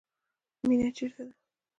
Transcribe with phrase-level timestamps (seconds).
[0.67, 1.33] مینه چیرته ده؟